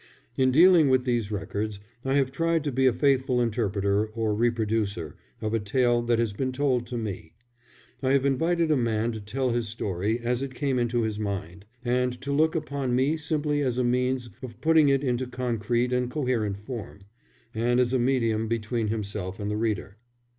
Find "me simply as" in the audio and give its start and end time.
12.95-13.77